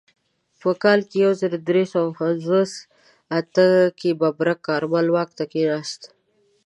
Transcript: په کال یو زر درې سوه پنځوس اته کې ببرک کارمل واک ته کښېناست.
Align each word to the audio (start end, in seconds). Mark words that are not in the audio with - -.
په 0.59 0.69
کال 0.83 0.99
یو 1.23 1.31
زر 1.41 1.51
درې 1.69 1.83
سوه 1.93 2.09
پنځوس 2.19 2.71
اته 3.39 3.65
کې 3.99 4.09
ببرک 4.21 4.59
کارمل 4.67 5.07
واک 5.11 5.29
ته 5.37 5.43
کښېناست. 5.51 6.01